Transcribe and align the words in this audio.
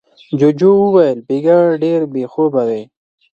جوجو 0.39 0.71
وويل: 0.81 1.17
بېګا 1.27 1.57
ډېر 1.83 2.01
بې 2.13 2.23
خوبه 2.31 2.61
وې. 2.69 2.81